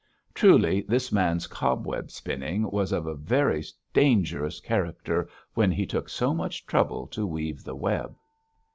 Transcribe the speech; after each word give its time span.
Truly 0.33 0.81
this 0.87 1.11
man's 1.11 1.45
cobweb 1.45 2.09
spinning 2.09 2.71
was 2.71 2.91
of 2.91 3.05
a 3.05 3.13
very 3.13 3.63
dangerous 3.93 4.59
character 4.59 5.29
when 5.53 5.69
he 5.71 5.85
took 5.85 6.09
so 6.09 6.33
much 6.33 6.65
trouble 6.65 7.05
to 7.09 7.27
weave 7.27 7.63
the 7.63 7.75
web. 7.75 8.15